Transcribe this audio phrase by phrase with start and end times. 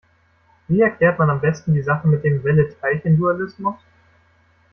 [0.67, 3.75] Wie erklärt man am besten die Sache mit dem Welle-Teilchen-Dualismus?